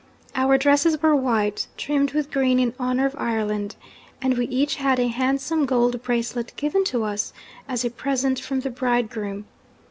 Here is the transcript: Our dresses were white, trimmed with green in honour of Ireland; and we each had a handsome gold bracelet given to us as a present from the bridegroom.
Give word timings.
Our 0.33 0.57
dresses 0.57 0.99
were 1.03 1.15
white, 1.15 1.67
trimmed 1.77 2.13
with 2.13 2.31
green 2.31 2.57
in 2.59 2.73
honour 2.79 3.05
of 3.05 3.15
Ireland; 3.19 3.75
and 4.19 4.35
we 4.35 4.47
each 4.47 4.77
had 4.77 4.99
a 4.99 5.09
handsome 5.09 5.67
gold 5.67 6.01
bracelet 6.01 6.53
given 6.55 6.83
to 6.85 7.03
us 7.03 7.33
as 7.67 7.85
a 7.85 7.91
present 7.91 8.39
from 8.39 8.61
the 8.61 8.71
bridegroom. 8.71 9.45